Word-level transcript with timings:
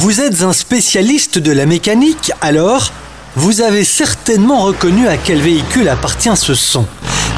Vous 0.00 0.22
êtes 0.22 0.40
un 0.40 0.54
spécialiste 0.54 1.38
de 1.38 1.52
la 1.52 1.66
mécanique, 1.66 2.32
alors 2.40 2.90
vous 3.36 3.60
avez 3.60 3.84
certainement 3.84 4.62
reconnu 4.62 5.06
à 5.06 5.18
quel 5.18 5.42
véhicule 5.42 5.90
appartient 5.90 6.34
ce 6.36 6.54
son. 6.54 6.86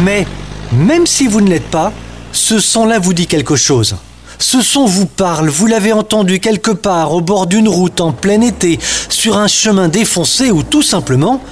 Mais 0.03 0.29
même 0.71 1.09
si 1.09 1.27
vous 1.27 1.41
ne 1.41 1.51
l'êtes 1.51 1.73
pas, 1.73 1.93
ce 2.31 2.61
son-là 2.61 3.01
vous 3.01 3.15
dit 3.15 3.27
quelque 3.27 3.57
chose. 3.57 3.97
Ce 4.39 4.63
son 4.63 4.87
vous 4.87 5.07
parle, 5.07 5.49
vous 5.49 5.67
l'avez 5.67 5.93
entendu 5.93 6.39
quelque 6.39 6.71
part 6.71 7.13
au 7.13 7.21
bord 7.21 7.49
d'une 7.49 7.69
route 7.69 8.01
en 8.01 8.13
plein 8.13 8.41
été, 8.41 8.79
sur 9.09 9.39
un 9.39 9.49
chemin 9.49 9.89
défoncé 9.89 10.53
ou 10.53 10.63
tout 10.63 10.83
simplement, 10.83 11.43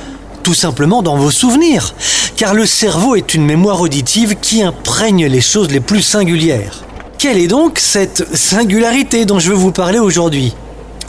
tout 0.45 0.55
simplement 0.55 1.03
dans 1.03 1.17
vos 1.17 1.33
souvenirs. 1.33 1.93
Car 2.37 2.55
le 2.55 2.67
cerveau 2.67 3.17
est 3.17 3.35
une 3.35 3.45
mémoire 3.45 3.81
auditive 3.81 4.37
qui 4.41 4.63
imprègne 4.63 5.27
les 5.27 5.41
choses 5.41 5.73
les 5.73 5.81
plus 5.81 6.03
singulières. 6.03 6.85
Quelle 7.19 7.39
est 7.39 7.49
donc 7.49 7.81
cette 7.81 8.37
singularité 8.37 9.25
dont 9.25 9.41
je 9.41 9.49
veux 9.51 9.57
vous 9.57 9.73
parler 9.73 9.99
aujourd'hui? 9.99 10.55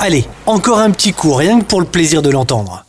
Allez, 0.03 0.25
encore 0.47 0.79
un 0.79 0.89
petit 0.89 1.13
coup, 1.13 1.31
rien 1.35 1.59
que 1.59 1.65
pour 1.65 1.79
le 1.79 1.85
plaisir 1.85 2.23
de 2.23 2.31
l'entendre. 2.31 2.85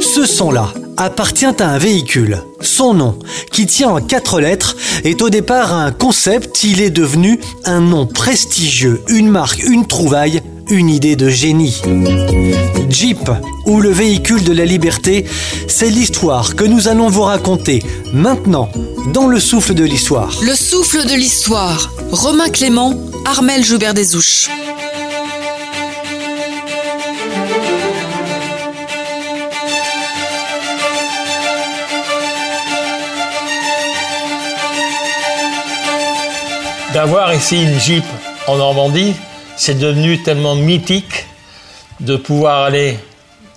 Ce 0.00 0.24
son-là 0.24 0.68
appartient 0.96 1.46
à 1.46 1.68
un 1.68 1.78
véhicule. 1.78 2.44
Son 2.60 2.94
nom, 2.94 3.18
qui 3.50 3.66
tient 3.66 3.88
en 3.88 4.00
quatre 4.00 4.40
lettres, 4.40 4.76
est 5.02 5.20
au 5.20 5.30
départ 5.30 5.74
un 5.74 5.90
concept, 5.90 6.62
il 6.62 6.80
est 6.80 6.90
devenu 6.90 7.40
un 7.64 7.80
nom 7.80 8.06
prestigieux, 8.06 9.02
une 9.08 9.28
marque, 9.28 9.64
une 9.64 9.84
trouvaille, 9.84 10.42
une 10.70 10.88
idée 10.88 11.16
de 11.16 11.28
génie. 11.28 11.80
Jeep, 12.90 13.30
ou 13.66 13.80
le 13.80 13.90
véhicule 13.90 14.44
de 14.44 14.52
la 14.52 14.64
liberté, 14.64 15.24
c'est 15.66 15.90
l'histoire 15.90 16.56
que 16.56 16.64
nous 16.64 16.88
allons 16.88 17.08
vous 17.08 17.22
raconter 17.22 17.82
maintenant 18.12 18.68
dans 19.12 19.26
le 19.26 19.40
souffle 19.40 19.74
de 19.74 19.84
l'histoire. 19.84 20.34
Le 20.42 20.54
souffle 20.54 21.06
de 21.06 21.14
l'histoire. 21.14 21.90
Romain 22.10 22.48
Clément, 22.48 22.94
Armel 23.24 23.64
Joubert 23.64 23.94
Desouches. 23.94 24.48
D'avoir 36.92 37.34
ici 37.34 37.62
une 37.62 37.78
Jeep 37.78 38.04
en 38.46 38.56
Normandie, 38.56 39.14
c'est 39.58 39.78
devenu 39.78 40.22
tellement 40.22 40.54
mythique 40.54 41.26
de 42.00 42.16
pouvoir 42.16 42.62
aller, 42.62 42.96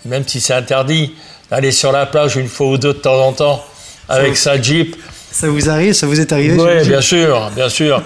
même 0.03 0.27
si 0.27 0.41
c'est 0.41 0.53
interdit, 0.53 1.13
aller 1.51 1.71
sur 1.71 1.91
la 1.91 2.07
plage 2.07 2.35
une 2.35 2.47
fois 2.47 2.67
ou 2.67 2.77
deux 2.77 2.93
de 2.93 2.99
temps 2.99 3.23
en 3.25 3.33
temps 3.33 3.63
avec 4.09 4.35
sa 4.35 4.59
Jeep. 4.59 4.95
Ça 5.31 5.47
vous 5.47 5.69
arrive 5.69 5.93
Ça 5.93 6.07
vous 6.07 6.19
est 6.19 6.31
arrivé 6.33 6.57
Oui, 6.59 6.87
bien 6.87 7.01
sûr, 7.01 7.49
bien 7.55 7.69
sûr. 7.69 8.01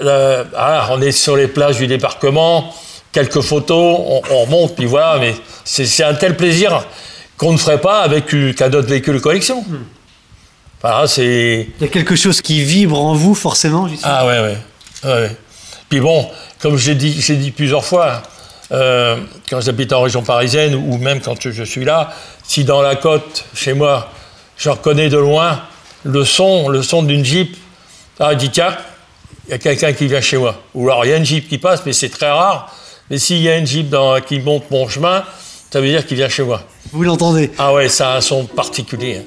Euh, 0.00 0.44
ah, 0.56 0.88
on 0.92 1.02
est 1.02 1.12
sur 1.12 1.36
les 1.36 1.48
plages 1.48 1.76
du 1.76 1.86
débarquement, 1.86 2.72
quelques 3.12 3.40
photos, 3.40 3.98
on, 4.30 4.44
remonte, 4.44 4.76
puis 4.76 4.86
voilà, 4.86 5.18
mais 5.18 5.34
c'est 5.64 6.04
un 6.04 6.14
tel 6.14 6.36
plaisir 6.36 6.86
qu'on 7.36 7.52
ne 7.52 7.58
ferait 7.58 7.80
pas 7.80 8.00
avec 8.00 8.26
qu'un 8.26 8.72
autre 8.72 8.88
véhicule 8.88 9.14
de 9.14 9.18
collection. 9.18 9.62
Hmm. 9.62 11.06
c'est... 11.06 11.68
Il 11.80 11.82
y 11.82 11.84
a 11.84 11.88
quelque 11.88 12.14
chose 12.14 12.40
qui 12.40 12.62
vibre 12.62 12.98
en 12.98 13.14
vous, 13.14 13.34
forcément, 13.34 13.88
Ah 14.04 14.24
ouais, 14.26 14.40
ouais. 14.40 14.56
ouais. 15.04 15.36
Puis 15.90 16.00
bon, 16.00 16.26
comme 16.60 16.78
j'ai 16.78 16.94
dit, 16.94 17.10
dit 17.12 17.50
plusieurs 17.50 17.84
fois, 17.84 18.22
euh, 18.70 19.16
quand 19.50 19.60
j'habite 19.60 19.92
en 19.92 20.02
région 20.02 20.22
parisienne 20.22 20.74
ou 20.76 20.96
même 20.98 21.20
quand 21.20 21.34
je 21.50 21.64
suis 21.64 21.84
là, 21.84 22.12
si 22.44 22.64
dans 22.64 22.80
la 22.80 22.94
côte, 22.94 23.44
chez 23.54 23.74
moi, 23.74 24.08
je 24.56 24.70
reconnais 24.70 25.08
de 25.08 25.18
loin 25.18 25.60
le 26.04 26.24
son, 26.24 26.68
le 26.68 26.82
son 26.82 27.02
d'une 27.02 27.24
Jeep, 27.24 27.56
ah, 28.20 28.32
je 28.32 28.38
dis 28.38 28.50
tiens, 28.50 28.76
il 29.48 29.50
y 29.50 29.54
a 29.54 29.58
quelqu'un 29.58 29.92
qui 29.92 30.06
vient 30.06 30.20
chez 30.20 30.36
moi. 30.36 30.62
Ou 30.74 30.88
alors 30.88 31.04
il 31.04 31.10
y 31.10 31.12
a 31.12 31.16
une 31.16 31.26
Jeep 31.26 31.48
qui 31.48 31.58
passe, 31.58 31.82
mais 31.84 31.92
c'est 31.92 32.08
très 32.08 32.30
rare. 32.30 32.72
Mais 33.10 33.18
s'il 33.18 33.42
y 33.42 33.48
a 33.48 33.56
une 33.56 33.66
Jeep 33.66 33.88
dans, 33.88 34.20
qui 34.20 34.38
monte 34.38 34.70
mon 34.70 34.88
chemin, 34.88 35.24
ça 35.72 35.80
veut 35.80 35.88
dire 35.88 36.06
qu'il 36.06 36.16
vient 36.16 36.28
chez 36.28 36.44
moi. 36.44 36.62
Vous 36.92 37.02
l'entendez? 37.02 37.50
Ah 37.58 37.72
ouais, 37.72 37.88
ça 37.88 38.12
a 38.12 38.16
un 38.18 38.20
son 38.20 38.44
particulier. 38.44 39.22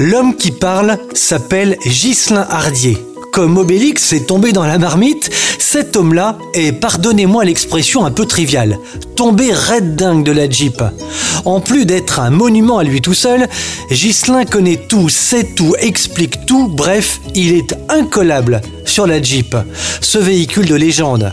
L'homme 0.00 0.36
qui 0.36 0.50
parle 0.50 0.98
s'appelle 1.14 1.76
Ghislain 1.84 2.46
Hardier 2.50 2.98
comme 3.38 3.56
Obélix 3.56 4.12
est 4.14 4.26
tombé 4.26 4.50
dans 4.50 4.66
la 4.66 4.78
marmite, 4.78 5.30
cet 5.60 5.94
homme-là 5.94 6.38
est, 6.54 6.72
pardonnez-moi 6.72 7.44
l'expression 7.44 8.04
un 8.04 8.10
peu 8.10 8.26
triviale, 8.26 8.80
tombé 9.14 9.52
red 9.52 9.94
dingue 9.94 10.24
de 10.24 10.32
la 10.32 10.50
Jeep. 10.50 10.82
En 11.44 11.60
plus 11.60 11.86
d'être 11.86 12.18
un 12.18 12.30
monument 12.30 12.78
à 12.78 12.82
lui 12.82 13.00
tout 13.00 13.14
seul, 13.14 13.46
Ghislain 13.92 14.44
connaît 14.44 14.88
tout, 14.88 15.08
sait 15.08 15.54
tout, 15.54 15.76
explique 15.78 16.46
tout, 16.46 16.66
bref, 16.66 17.20
il 17.36 17.52
est 17.52 17.76
incollable 17.88 18.60
sur 18.84 19.06
la 19.06 19.22
Jeep, 19.22 19.54
ce 20.00 20.18
véhicule 20.18 20.66
de 20.66 20.74
légende. 20.74 21.32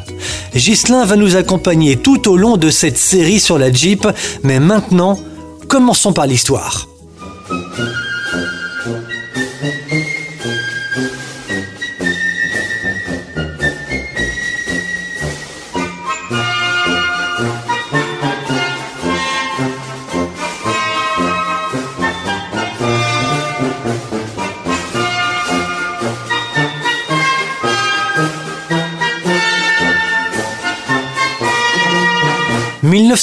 Ghislain 0.55 1.05
va 1.05 1.15
nous 1.15 1.35
accompagner 1.35 1.95
tout 1.95 2.29
au 2.29 2.37
long 2.37 2.57
de 2.57 2.69
cette 2.69 2.99
série 2.99 3.39
sur 3.39 3.57
la 3.57 3.73
Jeep, 3.73 4.07
mais 4.43 4.59
maintenant, 4.59 5.19
commençons 5.67 6.13
par 6.13 6.27
l'histoire. 6.27 6.87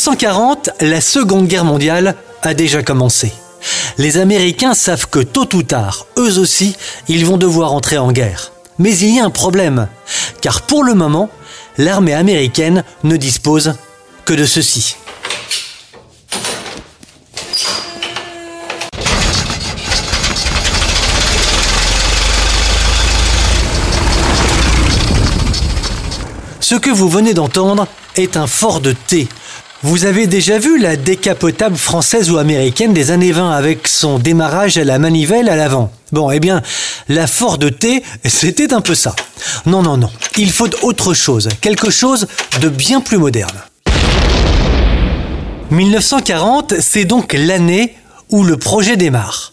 1940, 0.04 0.70
la 0.80 1.00
Seconde 1.00 1.46
Guerre 1.46 1.64
mondiale 1.64 2.16
a 2.42 2.54
déjà 2.54 2.82
commencé. 2.82 3.32
Les 3.98 4.18
Américains 4.18 4.74
savent 4.74 5.08
que 5.08 5.20
tôt 5.20 5.48
ou 5.54 5.62
tard, 5.62 6.06
eux 6.18 6.40
aussi, 6.40 6.74
ils 7.06 7.24
vont 7.24 7.36
devoir 7.36 7.72
entrer 7.72 7.98
en 7.98 8.10
guerre. 8.10 8.50
Mais 8.80 8.98
il 8.98 9.14
y 9.14 9.20
a 9.20 9.24
un 9.24 9.30
problème, 9.30 9.86
car 10.40 10.62
pour 10.62 10.82
le 10.82 10.94
moment, 10.94 11.30
l'armée 11.78 12.14
américaine 12.14 12.82
ne 13.04 13.16
dispose 13.16 13.74
que 14.24 14.34
de 14.34 14.44
ceci. 14.44 14.96
Ce 26.58 26.74
que 26.74 26.90
vous 26.90 27.08
venez 27.08 27.34
d'entendre 27.34 27.86
est 28.16 28.36
un 28.36 28.48
fort 28.48 28.80
de 28.80 28.92
thé, 28.92 29.28
vous 29.82 30.04
avez 30.04 30.28
déjà 30.28 30.58
vu 30.58 30.78
la 30.78 30.96
décapotable 30.96 31.76
française 31.76 32.30
ou 32.30 32.38
américaine 32.38 32.92
des 32.92 33.10
années 33.10 33.32
20 33.32 33.50
avec 33.50 33.88
son 33.88 34.20
démarrage 34.20 34.78
à 34.78 34.84
la 34.84 35.00
manivelle 35.00 35.48
à 35.48 35.56
l'avant? 35.56 35.90
Bon, 36.12 36.30
eh 36.30 36.38
bien, 36.38 36.62
la 37.08 37.26
Ford 37.26 37.58
T, 37.58 38.02
c'était 38.24 38.72
un 38.72 38.80
peu 38.80 38.94
ça. 38.94 39.16
Non, 39.66 39.82
non, 39.82 39.96
non. 39.96 40.10
Il 40.36 40.52
faut 40.52 40.68
autre 40.82 41.14
chose, 41.14 41.48
quelque 41.60 41.90
chose 41.90 42.28
de 42.60 42.68
bien 42.68 43.00
plus 43.00 43.18
moderne. 43.18 43.58
1940, 45.72 46.74
c'est 46.80 47.04
donc 47.04 47.32
l'année 47.32 47.94
où 48.30 48.44
le 48.44 48.56
projet 48.56 48.96
démarre. 48.96 49.52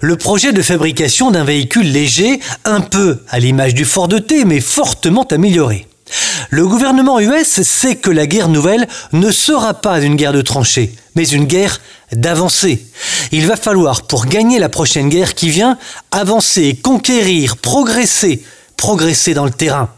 Le 0.00 0.16
projet 0.16 0.52
de 0.52 0.62
fabrication 0.62 1.30
d'un 1.30 1.44
véhicule 1.44 1.90
léger, 1.90 2.40
un 2.64 2.80
peu 2.80 3.22
à 3.30 3.38
l'image 3.38 3.74
du 3.74 3.84
Ford 3.84 4.08
T, 4.08 4.44
mais 4.44 4.60
fortement 4.60 5.24
amélioré. 5.30 5.86
Le 6.50 6.66
gouvernement 6.66 7.20
US 7.20 7.62
sait 7.62 7.96
que 7.96 8.10
la 8.10 8.26
guerre 8.26 8.48
nouvelle 8.48 8.88
ne 9.12 9.30
sera 9.30 9.74
pas 9.74 10.00
une 10.00 10.16
guerre 10.16 10.32
de 10.32 10.42
tranchées, 10.42 10.94
mais 11.14 11.28
une 11.28 11.44
guerre 11.44 11.80
d'avancée. 12.12 12.84
Il 13.32 13.46
va 13.46 13.56
falloir, 13.56 14.02
pour 14.02 14.26
gagner 14.26 14.58
la 14.58 14.68
prochaine 14.68 15.08
guerre 15.08 15.34
qui 15.34 15.50
vient, 15.50 15.78
avancer, 16.10 16.78
conquérir, 16.82 17.56
progresser, 17.56 18.42
progresser 18.76 19.34
dans 19.34 19.44
le 19.44 19.50
terrain. 19.50 19.90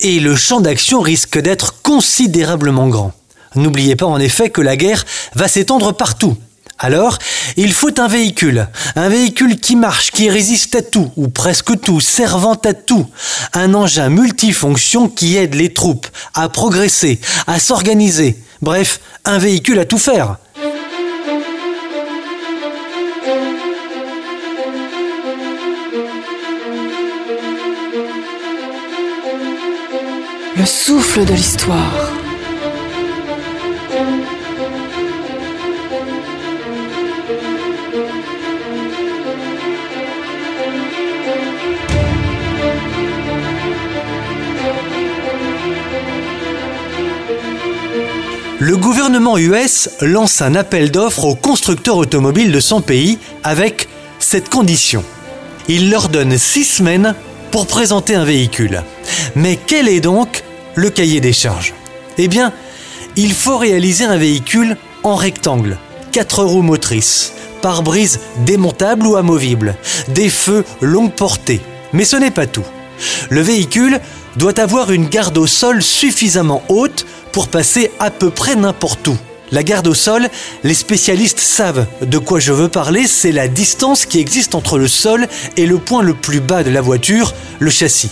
Et 0.00 0.20
le 0.20 0.36
champ 0.36 0.60
d'action 0.60 1.00
risque 1.00 1.38
d'être 1.38 1.82
considérablement 1.82 2.88
grand. 2.88 3.12
N'oubliez 3.54 3.96
pas 3.96 4.06
en 4.06 4.18
effet 4.18 4.50
que 4.50 4.62
la 4.62 4.76
guerre 4.76 5.04
va 5.34 5.48
s'étendre 5.48 5.92
partout. 5.92 6.36
Alors, 6.84 7.18
il 7.56 7.72
faut 7.72 8.00
un 8.00 8.08
véhicule, 8.08 8.66
un 8.96 9.08
véhicule 9.08 9.60
qui 9.60 9.76
marche, 9.76 10.10
qui 10.10 10.28
résiste 10.28 10.74
à 10.74 10.82
tout, 10.82 11.12
ou 11.16 11.28
presque 11.28 11.80
tout, 11.80 12.00
servant 12.00 12.58
à 12.64 12.74
tout, 12.74 13.06
un 13.54 13.72
engin 13.74 14.08
multifonction 14.08 15.08
qui 15.08 15.36
aide 15.36 15.54
les 15.54 15.72
troupes 15.72 16.08
à 16.34 16.48
progresser, 16.48 17.20
à 17.46 17.60
s'organiser, 17.60 18.36
bref, 18.62 19.00
un 19.24 19.38
véhicule 19.38 19.78
à 19.78 19.84
tout 19.84 19.98
faire. 19.98 20.38
Le 30.56 30.66
souffle 30.66 31.24
de 31.24 31.32
l'histoire. 31.32 32.11
Le 48.72 48.78
gouvernement 48.78 49.36
US 49.36 49.90
lance 50.00 50.40
un 50.40 50.54
appel 50.54 50.90
d'offres 50.90 51.26
aux 51.26 51.34
constructeurs 51.34 51.98
automobiles 51.98 52.52
de 52.52 52.58
son 52.58 52.80
pays 52.80 53.18
avec 53.44 53.86
cette 54.18 54.48
condition. 54.48 55.04
Il 55.68 55.90
leur 55.90 56.08
donne 56.08 56.38
six 56.38 56.64
semaines 56.64 57.14
pour 57.50 57.66
présenter 57.66 58.14
un 58.14 58.24
véhicule. 58.24 58.82
Mais 59.34 59.58
quel 59.66 59.88
est 59.88 60.00
donc 60.00 60.42
le 60.74 60.88
cahier 60.88 61.20
des 61.20 61.34
charges? 61.34 61.74
Eh 62.16 62.28
bien, 62.28 62.50
il 63.14 63.34
faut 63.34 63.58
réaliser 63.58 64.04
un 64.04 64.16
véhicule 64.16 64.78
en 65.02 65.16
rectangle, 65.16 65.76
quatre 66.10 66.42
roues 66.42 66.62
motrices, 66.62 67.34
pare-brise 67.60 68.20
démontable 68.46 69.06
ou 69.06 69.16
amovible, 69.16 69.76
des 70.08 70.30
feux 70.30 70.64
longue 70.80 71.12
portée. 71.12 71.60
Mais 71.92 72.06
ce 72.06 72.16
n'est 72.16 72.30
pas 72.30 72.46
tout. 72.46 72.64
Le 73.28 73.42
véhicule 73.42 74.00
doit 74.36 74.58
avoir 74.60 74.92
une 74.92 75.08
garde 75.08 75.38
au 75.38 75.46
sol 75.46 75.82
suffisamment 75.82 76.62
haute 76.68 77.06
pour 77.32 77.48
passer 77.48 77.90
à 77.98 78.10
peu 78.10 78.30
près 78.30 78.56
n'importe 78.56 79.06
où. 79.08 79.16
La 79.50 79.62
garde 79.62 79.86
au 79.86 79.94
sol, 79.94 80.28
les 80.64 80.74
spécialistes 80.74 81.40
savent 81.40 81.86
de 82.00 82.18
quoi 82.18 82.40
je 82.40 82.52
veux 82.52 82.68
parler, 82.68 83.06
c'est 83.06 83.32
la 83.32 83.48
distance 83.48 84.06
qui 84.06 84.18
existe 84.18 84.54
entre 84.54 84.78
le 84.78 84.88
sol 84.88 85.28
et 85.58 85.66
le 85.66 85.76
point 85.76 86.02
le 86.02 86.14
plus 86.14 86.40
bas 86.40 86.62
de 86.62 86.70
la 86.70 86.80
voiture, 86.80 87.34
le 87.58 87.70
châssis. 87.70 88.10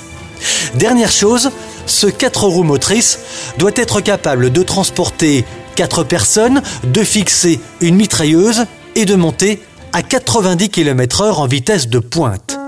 Dernière 0.74 1.10
chose, 1.10 1.50
ce 1.86 2.06
4 2.06 2.44
roues 2.44 2.62
motrices 2.62 3.20
doit 3.58 3.72
être 3.74 4.02
capable 4.02 4.52
de 4.52 4.62
transporter 4.62 5.46
4 5.76 6.04
personnes, 6.04 6.60
de 6.84 7.02
fixer 7.02 7.58
une 7.80 7.96
mitrailleuse 7.96 8.66
et 8.94 9.06
de 9.06 9.14
monter 9.14 9.62
à 9.94 10.02
90 10.02 10.68
km/h 10.68 11.36
en 11.36 11.46
vitesse 11.46 11.88
de 11.88 11.98
pointe. 11.98 12.59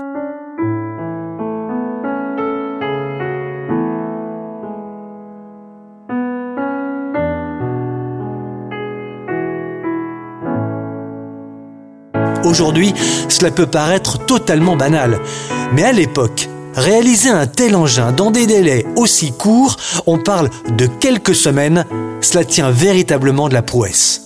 Aujourd'hui, 12.43 12.93
cela 13.29 13.51
peut 13.51 13.65
paraître 13.65 14.25
totalement 14.25 14.75
banal, 14.75 15.19
mais 15.73 15.83
à 15.83 15.91
l'époque, 15.91 16.49
réaliser 16.75 17.29
un 17.29 17.47
tel 17.47 17.75
engin 17.75 18.11
dans 18.11 18.31
des 18.31 18.47
délais 18.47 18.85
aussi 18.95 19.31
courts, 19.31 19.77
on 20.05 20.17
parle 20.17 20.49
de 20.77 20.85
quelques 20.85 21.35
semaines, 21.35 21.85
cela 22.21 22.43
tient 22.43 22.71
véritablement 22.71 23.49
de 23.49 23.53
la 23.53 23.61
prouesse. 23.61 24.21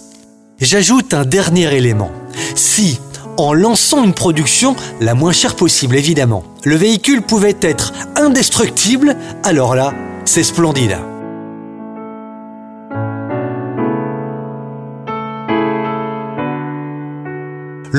J'ajoute 0.60 1.14
un 1.14 1.26
dernier 1.26 1.76
élément. 1.76 2.12
Si, 2.56 3.00
en 3.38 3.54
lançant 3.54 4.04
une 4.04 4.14
production 4.14 4.76
la 5.00 5.14
moins 5.14 5.32
chère 5.32 5.56
possible 5.56 5.96
évidemment, 5.96 6.44
le 6.64 6.76
véhicule 6.76 7.22
pouvait 7.22 7.58
être 7.62 7.94
indestructible, 8.16 9.16
alors 9.44 9.76
là, 9.76 9.94
c'est 10.26 10.44
splendide. 10.44 10.98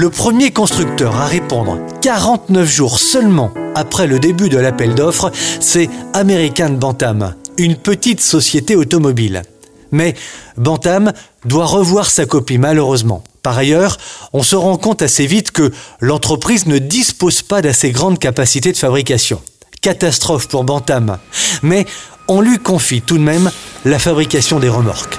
Le 0.00 0.10
premier 0.10 0.52
constructeur 0.52 1.16
à 1.16 1.26
répondre 1.26 1.80
49 2.02 2.70
jours 2.70 3.00
seulement 3.00 3.52
après 3.74 4.06
le 4.06 4.20
début 4.20 4.48
de 4.48 4.56
l'appel 4.56 4.94
d'offres, 4.94 5.32
c'est 5.58 5.90
American 6.14 6.70
Bantam, 6.70 7.34
une 7.56 7.74
petite 7.74 8.20
société 8.20 8.76
automobile. 8.76 9.42
Mais 9.90 10.14
Bantam 10.56 11.12
doit 11.46 11.66
revoir 11.66 12.08
sa 12.10 12.26
copie 12.26 12.58
malheureusement. 12.58 13.24
Par 13.42 13.58
ailleurs, 13.58 13.96
on 14.32 14.44
se 14.44 14.54
rend 14.54 14.76
compte 14.76 15.02
assez 15.02 15.26
vite 15.26 15.50
que 15.50 15.72
l'entreprise 16.00 16.66
ne 16.66 16.78
dispose 16.78 17.42
pas 17.42 17.60
d'assez 17.60 17.90
grandes 17.90 18.20
capacités 18.20 18.70
de 18.70 18.76
fabrication. 18.76 19.42
Catastrophe 19.82 20.46
pour 20.46 20.62
Bantam. 20.62 21.18
Mais 21.62 21.86
on 22.28 22.40
lui 22.40 22.58
confie 22.58 23.02
tout 23.02 23.18
de 23.18 23.24
même 23.24 23.50
la 23.84 23.98
fabrication 23.98 24.60
des 24.60 24.68
remorques. 24.68 25.18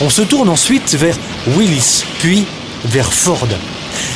On 0.00 0.10
se 0.10 0.22
tourne 0.22 0.48
ensuite 0.48 0.94
vers 0.94 1.16
Willis, 1.56 2.04
puis 2.20 2.44
vers 2.84 3.12
Ford. 3.12 3.48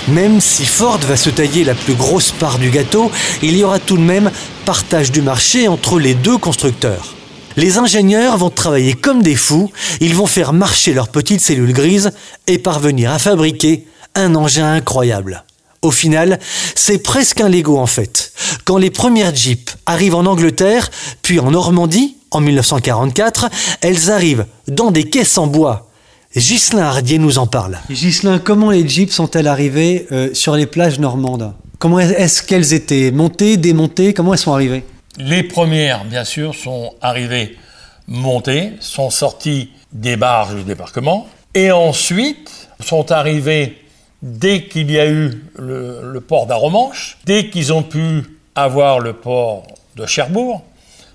Même 0.07 0.41
si 0.41 0.65
Ford 0.65 0.99
va 0.99 1.17
se 1.17 1.31
tailler 1.31 1.65
la 1.65 1.75
plus 1.75 1.95
grosse 1.95 2.31
part 2.31 2.59
du 2.59 2.71
gâteau, 2.71 3.11
il 3.43 3.57
y 3.57 3.65
aura 3.65 3.81
tout 3.81 3.97
de 3.97 4.03
même 4.03 4.31
partage 4.65 5.11
du 5.11 5.23
marché 5.23 5.67
entre 5.67 5.99
les 5.99 6.15
deux 6.15 6.39
constructeurs. 6.39 7.15
Les 7.57 7.79
ingénieurs 7.79 8.39
vont 8.39 8.51
travailler 8.51 8.95
comme 8.95 9.23
des 9.23 9.35
fous, 9.35 9.71
ils 10.01 10.15
vont 10.15 10.27
faire 10.27 10.53
marcher 10.53 10.95
leurs 10.95 11.09
petites 11.09 11.41
cellules 11.41 11.73
grises 11.73 12.13
et 12.47 12.59
parvenir 12.59 13.11
à 13.11 13.19
fabriquer 13.19 13.85
un 14.15 14.37
engin 14.37 14.73
incroyable. 14.73 15.45
Au 15.83 15.91
final, 15.91 16.39
c'est 16.77 17.03
presque 17.03 17.41
un 17.41 17.49
Lego 17.49 17.77
en 17.77 17.87
fait. 17.87 18.33
Quand 18.65 18.79
les 18.79 18.91
premières 18.91 19.35
Jeeps 19.35 19.77
arrivent 19.85 20.15
en 20.15 20.27
Angleterre, 20.27 20.89
puis 21.23 21.41
en 21.41 21.51
Normandie, 21.51 22.17
en 22.31 22.41
1944, 22.41 23.51
elles 23.81 24.11
arrivent 24.13 24.47
dans 24.69 24.93
des 24.93 25.05
caisses 25.05 25.39
en 25.39 25.49
bois. 25.49 25.89
Ghislain 26.37 26.85
Hardier 26.85 27.19
nous 27.19 27.39
en 27.39 27.49
parle. 27.49 27.79
Ghislain, 27.91 28.39
comment 28.39 28.71
les 28.71 28.89
Jeeps 28.89 29.13
sont-elles 29.13 29.49
arrivées 29.49 30.07
euh, 30.13 30.33
sur 30.33 30.55
les 30.55 30.67
plages 30.67 31.01
normandes? 31.01 31.53
Comment 31.81 31.99
est-ce 31.99 32.45
qu'elles 32.45 32.73
étaient 32.73 33.11
Montées, 33.11 33.57
démontées? 33.57 34.15
Comment 34.15 34.33
elles 34.33 34.39
sont 34.39 34.55
arrivées? 34.55 34.85
Les 35.19 35.43
premières, 35.43 36.05
bien 36.05 36.25
sûr, 36.25 36.55
sont 36.55 36.95
arrivées 37.03 37.59
montées, 38.07 38.75
sont 38.79 39.11
sorties 39.11 39.71
des 39.93 40.17
barges 40.17 40.55
de 40.55 40.63
débarquement, 40.63 41.27
et 41.55 41.73
ensuite 41.73 42.69
sont 42.81 43.11
arrivées 43.11 43.82
dès 44.23 44.65
qu'il 44.65 44.91
y 44.91 44.99
a 44.99 45.07
eu 45.09 45.43
le, 45.59 46.21
port 46.21 46.47
d'Aromanche, 46.47 47.19
dès 47.25 47.51
qu'ils 47.51 47.73
ont 47.73 47.83
pu 47.83 48.39
avoir 48.55 49.01
le 49.01 49.13
port 49.13 49.65
de 49.97 50.07
Cherbourg, 50.07 50.63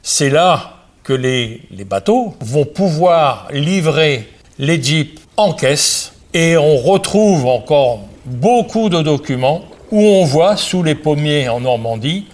c'est 0.04 0.30
là 0.30 0.74
que 1.04 1.14
les, 1.14 1.62
bateaux 1.86 2.36
vont 2.42 2.66
pouvoir 2.66 3.48
livrer 3.52 4.28
les 4.60 4.82
jeeps 4.82 5.22
en 5.38 5.54
caisse 5.54 6.12
et 6.34 6.58
on 6.58 6.78
retrouve 6.78 7.46
encore 7.46 8.02
beaucoup 8.26 8.90
de 8.90 9.02
documents 9.02 9.64
où 9.92 10.02
on 10.02 10.26
voit 10.26 10.58
sous 10.58 10.84
les 10.84 10.96
pommiers 10.96 11.48
en 11.48 11.62
Normandie 11.62 12.26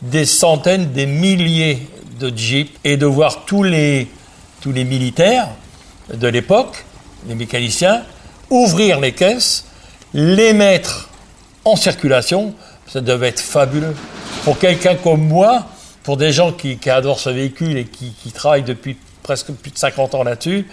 des 0.00 0.24
centaines, 0.24 0.92
des 0.92 1.06
milliers 1.06 1.86
de 2.18 2.32
jeeps 2.34 2.72
et 2.84 2.96
de 2.96 3.06
voir 3.06 3.44
tous 3.44 3.62
les, 3.62 4.08
tous 4.62 4.72
les 4.72 4.84
militaires 4.84 5.48
de 6.12 6.26
l'époque, 6.26 6.84
les 7.28 7.34
mécaniciens, 7.34 8.02
ouvrir 8.50 8.98
les 8.98 9.12
caisses, 9.12 9.66
les 10.14 10.52
mettre 10.52 11.08
en 11.64 11.76
circulation. 11.76 12.54
Ça 12.86 13.00
devait 13.00 13.28
être 13.28 13.40
fabuleux. 13.40 13.94
Pour 14.44 14.58
quelqu'un 14.58 14.96
comme 14.96 15.26
moi, 15.26 15.66
pour 16.02 16.16
des 16.16 16.32
gens 16.32 16.52
qui, 16.52 16.78
adorent 16.90 17.20
ce 17.20 17.30
véhicule 17.30 17.76
et 17.76 17.84
qui, 17.84 18.32
travaillent 18.32 18.64
depuis 18.64 18.96
presque 19.22 19.52
plus 19.52 19.70
de 19.70 19.78
50 19.78 20.14
ans 20.14 20.24
là-dessus, 20.24 20.66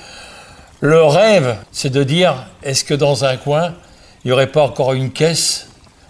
le 0.82 1.04
rêve, 1.04 1.58
c'est 1.72 1.90
de 1.90 2.04
dire 2.04 2.48
est-ce 2.64 2.84
que 2.84 2.94
dans 2.94 3.26
un 3.26 3.38
coin, 3.38 3.74
il 4.24 4.30
n'y 4.30 4.32
aurait 4.32 4.48
pas 4.48 4.64
encore 4.64 4.94
une 4.94 5.12
caisse 5.12 5.68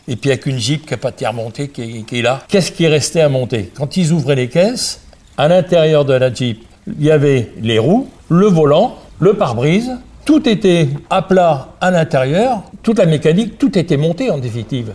et 0.07 0.15
puis 0.15 0.31
avec 0.31 0.45
une 0.45 0.57
Jeep 0.57 0.85
qui 0.85 0.91
n'a 0.91 0.97
pas 0.97 1.11
de 1.11 1.17
tiers 1.17 1.33
monté 1.33 1.67
qui, 1.69 2.03
qui, 2.05 2.19
est 2.19 2.21
là 2.21 2.43
Qu'est-ce 2.47 2.71
qui 2.71 2.85
est 2.85 2.89
resté 2.89 3.21
à 3.21 3.29
monter? 3.29 3.71
Quand 3.75 3.97
ils 3.97 4.11
ouvraient 4.11 4.35
les 4.35 4.49
caisses, 4.49 5.01
à 5.37 5.47
l'intérieur 5.47 6.05
de 6.05 6.13
la 6.13 6.33
Jeep, 6.33 6.65
il 6.87 7.03
y 7.03 7.11
avait 7.11 7.51
les 7.61 7.77
roues, 7.77 8.09
le 8.29 8.47
volant, 8.47 8.97
le 9.19 9.33
pare-brise, 9.33 9.91
tout 10.29 10.47
était 10.47 10.89
à 11.09 11.23
plat 11.23 11.69
à 11.81 11.89
l'intérieur, 11.89 12.61
toute 12.83 12.99
la 12.99 13.07
mécanique, 13.07 13.57
tout 13.57 13.75
était 13.79 13.97
monté 13.97 14.29
en 14.29 14.37
définitive. 14.37 14.93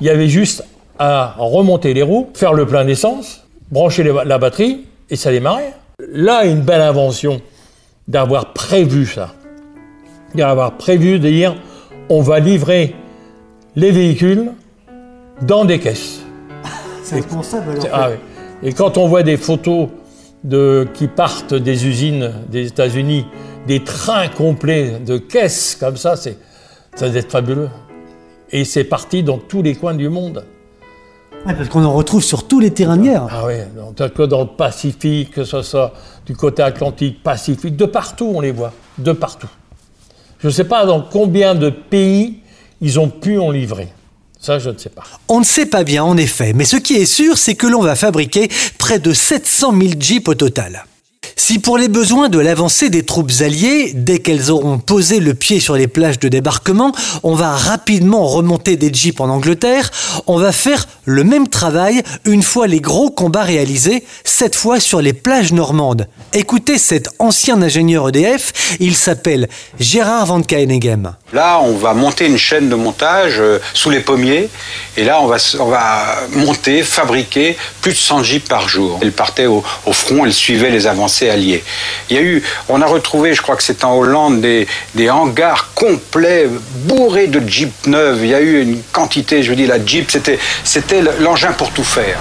Il 0.00 0.06
y 0.06 0.10
avait 0.10 0.28
juste 0.28 0.64
à 0.96 1.34
remonter 1.38 1.92
les 1.92 2.04
roues, 2.04 2.30
faire 2.34 2.52
le 2.52 2.66
plein 2.66 2.84
d'essence, 2.84 3.44
brancher 3.72 4.04
la 4.04 4.38
batterie 4.38 4.84
et 5.10 5.16
ça 5.16 5.32
démarrait. 5.32 5.72
Là, 6.12 6.44
une 6.44 6.60
belle 6.60 6.82
invention 6.82 7.42
d'avoir 8.06 8.52
prévu 8.52 9.06
ça. 9.06 9.34
D'avoir 10.36 10.76
prévu 10.76 11.18
de 11.18 11.30
dire 11.30 11.56
on 12.08 12.22
va 12.22 12.38
livrer 12.38 12.94
les 13.74 13.90
véhicules 13.90 14.52
dans 15.42 15.64
des 15.64 15.80
caisses. 15.80 16.20
C'est 17.02 17.16
responsable 17.16 17.72
alors. 17.72 17.88
Ah 17.92 18.10
et 18.62 18.72
quand 18.72 18.98
on 18.98 19.08
voit 19.08 19.24
des 19.24 19.36
photos 19.36 19.88
de, 20.44 20.86
qui 20.94 21.08
partent 21.08 21.54
des 21.54 21.88
usines 21.88 22.34
des 22.48 22.68
États-Unis, 22.68 23.26
des 23.66 23.82
trains 23.84 24.28
complets 24.28 24.98
de 25.04 25.18
caisses 25.18 25.76
comme 25.78 25.96
ça, 25.96 26.16
c'est, 26.16 26.38
ça 26.94 27.08
doit 27.08 27.18
être 27.18 27.30
fabuleux. 27.30 27.70
Et 28.50 28.64
c'est 28.64 28.84
parti 28.84 29.22
dans 29.22 29.38
tous 29.38 29.62
les 29.62 29.74
coins 29.74 29.94
du 29.94 30.08
monde 30.08 30.44
parce 31.54 31.68
qu'on 31.68 31.84
en 31.84 31.92
retrouve 31.92 32.22
sur 32.22 32.48
tous 32.48 32.60
les 32.60 32.72
terrains 32.72 32.96
de 32.96 33.02
guerre. 33.02 33.26
Ah 33.30 33.44
oui, 33.46 33.54
que 34.14 34.22
dans 34.22 34.40
le 34.40 34.48
Pacifique, 34.48 35.32
que 35.32 35.44
ce 35.44 35.62
soit 35.62 35.92
du 36.24 36.34
côté 36.34 36.62
Atlantique, 36.62 37.22
Pacifique, 37.22 37.76
de 37.76 37.84
partout 37.84 38.32
on 38.34 38.40
les 38.40 38.50
voit, 38.50 38.72
de 38.98 39.12
partout. 39.12 39.48
Je 40.40 40.48
ne 40.48 40.52
sais 40.52 40.64
pas 40.64 40.84
dans 40.86 41.00
combien 41.00 41.54
de 41.54 41.70
pays 41.70 42.40
ils 42.80 42.98
ont 42.98 43.08
pu 43.08 43.38
en 43.38 43.50
livrer. 43.50 43.88
Ça, 44.38 44.58
je 44.58 44.70
ne 44.70 44.78
sais 44.78 44.90
pas. 44.90 45.04
On 45.28 45.40
ne 45.40 45.44
sait 45.44 45.66
pas 45.66 45.82
bien, 45.82 46.04
en 46.04 46.16
effet, 46.16 46.52
mais 46.52 46.64
ce 46.64 46.76
qui 46.76 46.94
est 46.94 47.06
sûr, 47.06 47.38
c'est 47.38 47.54
que 47.54 47.66
l'on 47.66 47.80
va 47.80 47.96
fabriquer 47.96 48.48
près 48.78 48.98
de 48.98 49.12
700 49.12 49.72
000 49.72 49.92
Jeeps 49.98 50.28
au 50.28 50.34
total. 50.34 50.84
Si 51.38 51.58
pour 51.58 51.76
les 51.76 51.88
besoins 51.88 52.30
de 52.30 52.38
l'avancée 52.38 52.88
des 52.88 53.04
troupes 53.04 53.30
alliées, 53.40 53.92
dès 53.94 54.20
qu'elles 54.20 54.50
auront 54.50 54.78
posé 54.78 55.20
le 55.20 55.34
pied 55.34 55.60
sur 55.60 55.76
les 55.76 55.86
plages 55.86 56.18
de 56.18 56.28
débarquement, 56.28 56.92
on 57.22 57.34
va 57.34 57.54
rapidement 57.54 58.26
remonter 58.26 58.76
des 58.76 58.92
jeeps 58.92 59.20
en 59.20 59.28
Angleterre, 59.28 59.90
on 60.26 60.38
va 60.38 60.50
faire 60.50 60.88
le 61.06 61.24
même 61.24 61.48
travail 61.48 62.02
une 62.24 62.42
fois 62.42 62.66
les 62.66 62.80
gros 62.80 63.10
combats 63.10 63.44
réalisés, 63.44 64.04
cette 64.24 64.56
fois 64.56 64.80
sur 64.80 65.00
les 65.00 65.12
plages 65.12 65.52
normandes. 65.52 66.08
Écoutez 66.34 66.76
cet 66.76 67.08
ancien 67.18 67.62
ingénieur 67.62 68.08
EDF, 68.08 68.76
il 68.80 68.94
s'appelle 68.94 69.48
Gérard 69.80 70.26
Van 70.26 70.42
Kaenegem. 70.42 71.14
Là, 71.32 71.60
on 71.62 71.72
va 71.72 71.94
monter 71.94 72.26
une 72.26 72.36
chaîne 72.36 72.68
de 72.68 72.74
montage 72.74 73.36
euh, 73.38 73.58
sous 73.72 73.90
les 73.90 74.00
pommiers, 74.00 74.48
et 74.96 75.04
là, 75.04 75.20
on 75.20 75.26
va, 75.26 75.36
on 75.60 75.66
va 75.66 76.18
monter, 76.32 76.82
fabriquer 76.82 77.56
plus 77.80 77.92
de 77.92 77.96
100 77.96 78.22
jeeps 78.24 78.48
par 78.48 78.68
jour. 78.68 78.98
Ils 79.02 79.12
partaient 79.12 79.46
au, 79.46 79.62
front, 79.92 80.26
ils 80.26 80.34
suivaient 80.34 80.70
les 80.70 80.86
avancées 80.86 81.30
alliées. 81.30 81.62
Il 82.10 82.16
y 82.16 82.18
a 82.18 82.22
eu, 82.22 82.42
on 82.68 82.82
a 82.82 82.86
retrouvé, 82.86 83.32
je 83.32 83.42
crois 83.42 83.56
que 83.56 83.62
c'est 83.62 83.84
en 83.84 83.96
Hollande, 83.96 84.40
des, 84.40 84.66
des 84.94 85.08
hangars 85.08 85.70
complets, 85.74 86.48
bourrés 86.84 87.28
de 87.28 87.40
jeeps 87.46 87.86
neufs. 87.86 88.18
Il 88.22 88.28
y 88.28 88.34
a 88.34 88.40
eu 88.40 88.62
une 88.62 88.80
quantité, 88.92 89.42
je 89.42 89.50
veux 89.50 89.56
dire, 89.56 89.68
la 89.68 89.84
jeep, 89.84 90.10
c'était 90.64 90.95
l'engin 91.20 91.52
pour 91.52 91.70
tout 91.70 91.84
faire. 91.84 92.18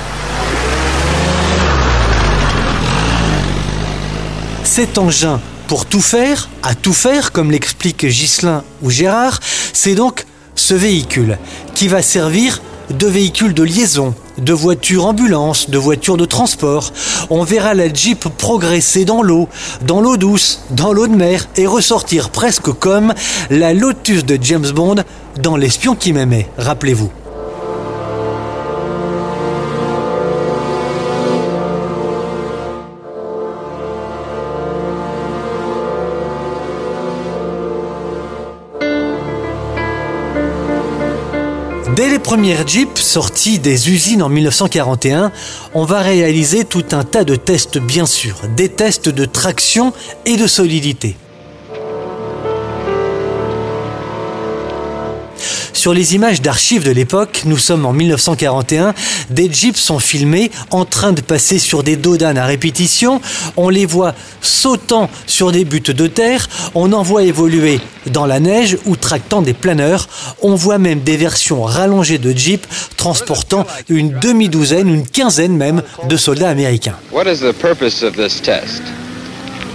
Cet 4.63 4.97
engin 4.97 5.39
pour 5.67 5.85
tout 5.85 6.01
faire, 6.01 6.49
à 6.63 6.75
tout 6.75 6.93
faire, 6.93 7.31
comme 7.31 7.51
l'explique 7.51 8.05
Ghislain 8.05 8.63
ou 8.81 8.89
Gérard, 8.89 9.39
c'est 9.73 9.95
donc 9.95 10.25
ce 10.55 10.73
véhicule 10.73 11.37
qui 11.73 11.87
va 11.87 12.01
servir 12.01 12.61
de 12.89 13.07
véhicule 13.07 13.53
de 13.53 13.63
liaison, 13.63 14.13
de 14.37 14.53
voiture 14.53 15.07
ambulance, 15.07 15.69
de 15.69 15.77
voiture 15.77 16.17
de 16.17 16.25
transport. 16.25 16.93
On 17.29 17.43
verra 17.43 17.73
la 17.73 17.91
Jeep 17.91 18.27
progresser 18.37 19.05
dans 19.05 19.23
l'eau, 19.23 19.49
dans 19.81 20.01
l'eau 20.01 20.17
douce, 20.17 20.61
dans 20.69 20.93
l'eau 20.93 21.07
de 21.07 21.15
mer 21.15 21.47
et 21.55 21.65
ressortir 21.65 22.29
presque 22.29 22.71
comme 22.73 23.13
la 23.49 23.73
Lotus 23.73 24.23
de 24.25 24.37
James 24.41 24.69
Bond 24.69 25.03
dans 25.41 25.57
L'espion 25.57 25.95
qui 25.95 26.13
m'aimait, 26.13 26.47
rappelez-vous. 26.57 27.11
Premières 42.25 42.67
Jeeps 42.67 42.99
sorties 42.99 43.59
des 43.59 43.91
usines 43.91 44.23
en 44.23 44.29
1941, 44.29 45.31
on 45.75 45.85
va 45.85 45.99
réaliser 45.99 46.65
tout 46.65 46.83
un 46.91 47.03
tas 47.03 47.23
de 47.23 47.35
tests 47.35 47.77
bien 47.77 48.07
sûr, 48.07 48.37
des 48.57 48.67
tests 48.67 49.09
de 49.09 49.25
traction 49.25 49.93
et 50.25 50.35
de 50.35 50.47
solidité. 50.47 51.17
Sur 55.85 55.93
les 55.93 56.15
images 56.15 56.41
d'archives 56.41 56.83
de 56.83 56.89
l'époque, 56.89 57.43
nous 57.45 57.59
sommes 57.59 57.85
en 57.85 57.93
1941, 57.93 58.95
des 59.29 59.53
jeeps 59.53 59.79
sont 59.79 59.99
filmés 59.99 60.49
en 60.71 60.83
train 60.83 61.13
de 61.13 61.21
passer 61.21 61.59
sur 61.59 61.83
des 61.83 61.95
dos 61.95 62.17
d'âne 62.17 62.39
à 62.39 62.47
répétition, 62.47 63.21
on 63.55 63.69
les 63.69 63.85
voit 63.85 64.15
sautant 64.41 65.11
sur 65.27 65.51
des 65.51 65.63
buttes 65.63 65.91
de 65.91 66.07
terre, 66.07 66.49
on 66.73 66.91
en 66.91 67.03
voit 67.03 67.21
évoluer 67.21 67.79
dans 68.07 68.25
la 68.25 68.39
neige 68.39 68.79
ou 68.87 68.95
tractant 68.95 69.43
des 69.43 69.53
planeurs, 69.53 70.07
on 70.41 70.55
voit 70.55 70.79
même 70.79 71.01
des 71.01 71.17
versions 71.17 71.61
rallongées 71.61 72.17
de 72.17 72.35
jeeps 72.35 72.67
transportant 72.97 73.67
une 73.87 74.17
demi-douzaine, 74.17 74.89
une 74.89 75.07
quinzaine 75.07 75.55
même 75.55 75.83
de 76.09 76.17
soldats 76.17 76.49
américains. 76.49 76.95
What 77.11 77.31
is 77.31 77.41
the 77.41 77.53
purpose 77.53 78.01
of 78.01 78.15
this 78.15 78.41
test? 78.41 78.81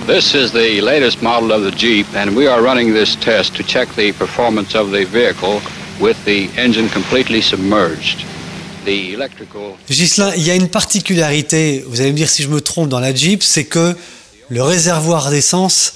This 0.08 0.34
is 0.34 0.50
the 0.50 0.80
latest 0.80 1.22
model 1.22 1.52
of 1.52 1.62
the 1.62 1.78
Jeep, 1.78 2.06
and 2.16 2.34
we 2.34 2.48
are 2.48 2.60
running 2.60 2.92
this 2.92 3.14
test 3.14 3.54
to 3.54 3.62
check 3.62 3.88
the 3.94 4.10
performance 4.18 4.74
of 4.74 4.90
the 4.90 5.04
vehicle 5.04 5.60
with 6.00 6.16
the 6.24 6.48
engine 6.56 6.88
completely 6.88 7.42
submerged. 7.42 8.24
The 8.84 9.12
electrical. 9.12 9.76
Ghislain, 9.88 10.32
il 10.36 10.42
y 10.42 10.50
a 10.50 10.54
une 10.54 10.68
particularité, 10.68 11.84
vous 11.86 12.00
allez 12.00 12.12
me 12.12 12.16
dire 12.16 12.30
si 12.30 12.42
je 12.42 12.48
me 12.48 12.60
trompe 12.60 12.88
dans 12.88 13.00
la 13.00 13.14
Jeep, 13.14 13.42
c'est 13.42 13.66
que 13.66 13.94
le 14.48 14.62
réservoir 14.62 15.30
d'essence 15.30 15.94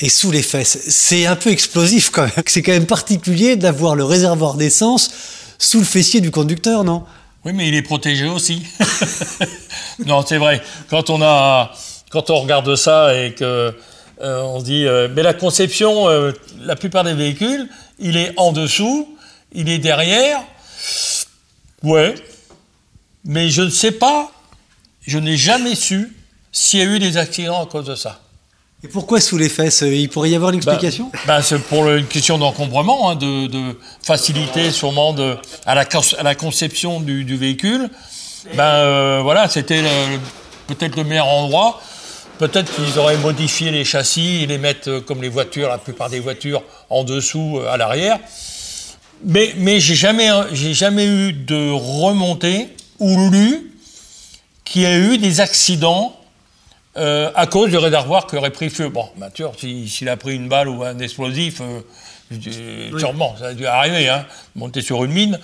est 0.00 0.10
sous 0.10 0.30
les 0.30 0.42
fesses. 0.42 0.78
C'est 0.88 1.24
un 1.24 1.36
peu 1.36 1.50
explosif 1.50 2.10
quand 2.10 2.22
même. 2.22 2.44
C'est 2.46 2.62
quand 2.62 2.72
même 2.72 2.86
particulier 2.86 3.56
d'avoir 3.56 3.96
le 3.96 4.04
réservoir 4.04 4.54
d'essence 4.54 5.10
sous 5.58 5.78
le 5.78 5.84
fessier 5.84 6.20
du 6.20 6.30
conducteur, 6.30 6.84
non? 6.84 7.04
Oui, 7.46 7.52
mais 7.54 7.68
il 7.68 7.74
est 7.74 7.82
protégé 7.82 8.26
aussi. 8.26 8.62
non, 10.06 10.24
c'est 10.26 10.38
vrai. 10.38 10.60
Quand 10.90 11.08
on 11.08 11.22
a, 11.22 11.72
quand 12.10 12.28
on 12.28 12.40
regarde 12.40 12.76
ça 12.76 13.14
et 13.18 13.32
que 13.34 13.72
euh, 14.22 14.42
on 14.42 14.60
se 14.60 14.64
dit, 14.64 14.86
euh, 14.86 15.08
mais 15.14 15.22
la 15.22 15.34
conception, 15.34 16.08
euh, 16.08 16.32
la 16.60 16.76
plupart 16.76 17.04
des 17.04 17.14
véhicules, 17.14 17.68
il 17.98 18.16
est 18.16 18.32
en 18.36 18.52
dessous, 18.52 19.15
il 19.52 19.68
est 19.68 19.78
derrière. 19.78 20.42
Ouais. 21.82 22.14
Mais 23.24 23.48
je 23.48 23.62
ne 23.62 23.70
sais 23.70 23.92
pas, 23.92 24.30
je 25.06 25.18
n'ai 25.18 25.36
jamais 25.36 25.74
su 25.74 26.16
s'il 26.52 26.80
y 26.80 26.82
a 26.82 26.86
eu 26.86 26.98
des 26.98 27.16
accidents 27.16 27.62
à 27.62 27.66
cause 27.66 27.86
de 27.86 27.94
ça. 27.94 28.20
Et 28.84 28.88
pourquoi 28.88 29.20
sous 29.20 29.38
les 29.38 29.48
fesses 29.48 29.82
Il 29.82 30.08
pourrait 30.08 30.30
y 30.30 30.36
avoir 30.36 30.50
une 30.50 30.58
explication 30.58 31.10
bah, 31.26 31.42
C'est 31.42 31.58
pour 31.58 31.88
une 31.90 32.06
question 32.06 32.38
d'encombrement, 32.38 33.10
hein, 33.10 33.16
de, 33.16 33.46
de, 33.46 33.78
facilité 34.02 34.70
sûrement 34.70 35.12
de, 35.12 35.36
à, 35.64 35.74
la, 35.74 35.84
à 36.18 36.22
la 36.22 36.34
conception 36.34 37.00
du, 37.00 37.24
du 37.24 37.36
véhicule. 37.36 37.88
Ben 38.54 38.64
euh, 38.64 39.20
voilà, 39.22 39.48
c'était 39.48 39.82
peut-être 40.68 40.96
le 40.96 41.04
meilleur 41.04 41.26
endroit. 41.26 41.80
Peut-être 42.38 42.74
qu'ils 42.74 42.98
auraient 42.98 43.16
modifié 43.16 43.70
les 43.70 43.84
châssis 43.84 44.42
et 44.42 44.46
les 44.46 44.58
mettre 44.58 44.90
euh, 44.90 45.00
comme 45.00 45.22
les 45.22 45.30
voitures, 45.30 45.70
la 45.70 45.78
plupart 45.78 46.10
des 46.10 46.20
voitures, 46.20 46.62
en 46.90 47.02
dessous, 47.02 47.58
euh, 47.58 47.72
à 47.72 47.78
l'arrière. 47.78 48.18
Mais, 49.24 49.54
mais 49.56 49.80
j'ai 49.80 49.94
jamais, 49.94 50.28
j'ai 50.52 50.74
jamais 50.74 51.06
eu 51.06 51.32
de 51.32 51.70
remontée 51.70 52.68
ou 52.98 53.30
lu 53.30 53.72
qu'il 54.64 54.82
y 54.82 54.86
a 54.86 54.98
eu 54.98 55.18
des 55.18 55.40
accidents 55.40 56.18
euh, 56.96 57.30
à 57.34 57.46
cause 57.46 57.70
du 57.70 57.76
réservoir 57.76 58.26
qui 58.26 58.36
aurait 58.36 58.50
pris 58.50 58.70
feu. 58.70 58.88
Bon, 58.88 59.08
bien 59.16 59.28
sûr, 59.34 59.52
s'il 59.58 60.08
a 60.08 60.16
pris 60.16 60.34
une 60.34 60.48
balle 60.48 60.68
ou 60.68 60.82
un 60.82 60.98
explosif, 60.98 61.60
euh, 61.60 61.80
oui. 62.30 62.98
sûrement, 62.98 63.36
ça 63.38 63.48
a 63.48 63.54
dû 63.54 63.66
arriver, 63.66 64.08
hein, 64.08 64.26
monter 64.54 64.80
sur 64.80 65.04
une 65.04 65.12
mine. 65.12 65.38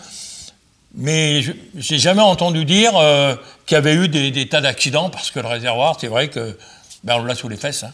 Mais 0.95 1.43
j'ai 1.75 1.99
jamais 1.99 2.23
entendu 2.23 2.65
dire 2.65 2.97
euh, 2.97 3.35
qu'il 3.67 3.77
y 3.77 3.79
avait 3.79 3.95
eu 3.95 4.09
des, 4.09 4.31
des 4.31 4.49
tas 4.49 4.61
d'accidents 4.61 5.09
parce 5.09 5.31
que 5.31 5.41
le 5.41 5.49
réservoir, 5.49 5.97
c'est 6.01 6.09
vrai 6.09 6.29
que 6.29 6.59
ben, 7.05 7.17
on 7.19 7.25
l'a 7.25 7.35
sous 7.35 7.49
les 7.49 7.57
fesses. 7.57 7.85
Hein. 7.85 7.93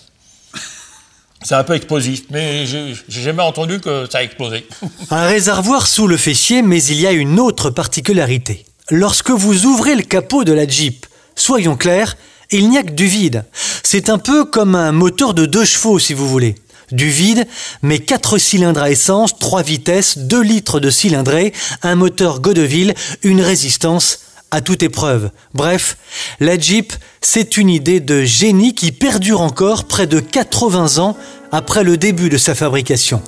C'est 1.42 1.54
un 1.54 1.64
peu 1.64 1.74
explosif, 1.74 2.24
mais 2.30 2.66
j'ai 2.66 2.94
jamais 3.08 3.42
entendu 3.42 3.80
que 3.80 4.06
ça 4.10 4.18
a 4.18 4.22
explosé. 4.22 4.66
Un 5.10 5.26
réservoir 5.26 5.86
sous 5.86 6.06
le 6.06 6.16
fessier, 6.16 6.62
mais 6.62 6.82
il 6.82 7.00
y 7.00 7.06
a 7.06 7.12
une 7.12 7.38
autre 7.38 7.70
particularité. 7.70 8.64
Lorsque 8.90 9.30
vous 9.30 9.66
ouvrez 9.66 9.94
le 9.94 10.02
capot 10.02 10.44
de 10.44 10.52
la 10.52 10.66
Jeep, 10.66 11.06
soyons 11.36 11.76
clairs, 11.76 12.16
il 12.50 12.68
n'y 12.70 12.78
a 12.78 12.82
que 12.82 12.92
du 12.92 13.06
vide. 13.06 13.44
C'est 13.82 14.08
un 14.08 14.18
peu 14.18 14.44
comme 14.44 14.74
un 14.74 14.92
moteur 14.92 15.34
de 15.34 15.46
deux 15.46 15.64
chevaux, 15.64 15.98
si 15.98 16.14
vous 16.14 16.28
voulez. 16.28 16.54
Du 16.90 17.10
vide, 17.10 17.46
mais 17.82 17.98
4 17.98 18.38
cylindres 18.38 18.82
à 18.82 18.90
essence, 18.90 19.38
3 19.38 19.62
vitesses, 19.62 20.18
2 20.18 20.40
litres 20.40 20.80
de 20.80 20.90
cylindrée, 20.90 21.52
un 21.82 21.94
moteur 21.94 22.40
Godeville, 22.40 22.94
une 23.22 23.42
résistance 23.42 24.20
à 24.50 24.60
toute 24.60 24.82
épreuve. 24.82 25.30
Bref, 25.54 25.96
la 26.40 26.58
Jeep, 26.58 26.92
c'est 27.20 27.56
une 27.56 27.68
idée 27.68 28.00
de 28.00 28.22
génie 28.22 28.74
qui 28.74 28.92
perdure 28.92 29.40
encore 29.40 29.84
près 29.84 30.06
de 30.06 30.20
80 30.20 30.98
ans 30.98 31.16
après 31.52 31.84
le 31.84 31.96
début 31.96 32.28
de 32.28 32.38
sa 32.38 32.54
fabrication. 32.54 33.22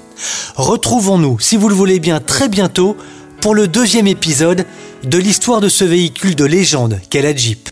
Retrouvons-nous, 0.57 1.39
si 1.41 1.57
vous 1.57 1.69
le 1.69 1.75
voulez 1.75 2.01
bien, 2.01 2.21
très 2.21 2.49
bientôt 2.49 2.97
pour 3.41 3.55
le 3.55 3.69
deuxième 3.69 4.07
épisode 4.07 4.67
de 5.05 5.19
l'histoire 5.19 5.61
de 5.61 5.69
ce 5.69 5.85
véhicule 5.85 6.37
de 6.37 6.45
légende 6.45 7.01
qu'est 7.09 7.23
la 7.23 7.35
Jeep. 7.35 7.71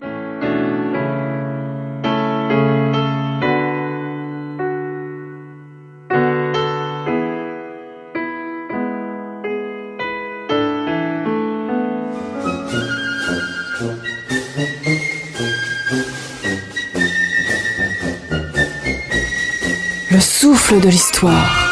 Souffle 20.41 20.79
de 20.79 20.87
l'histoire. 20.87 21.68